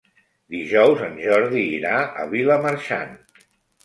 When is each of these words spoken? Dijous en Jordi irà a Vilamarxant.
Dijous 0.53 1.03
en 1.07 1.19
Jordi 1.25 1.61
irà 1.79 1.91
a 2.23 2.25
Vilamarxant. 2.31 3.13